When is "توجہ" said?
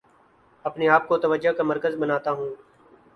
1.17-1.51